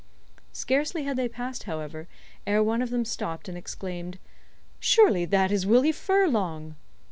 [0.51, 2.07] Scarcely had they passed, however,
[2.47, 4.17] ere one of them stopped and exclaimed:
[4.79, 6.75] "Surely that is Willie Furlong!"